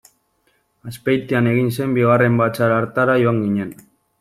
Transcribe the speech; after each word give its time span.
Azpeitian 0.91 1.51
egin 1.51 1.69
zen 1.77 1.95
bigarren 1.99 2.41
batzar 2.41 2.77
hartara 2.79 3.21
joan 3.27 3.41
ginen. 3.47 3.79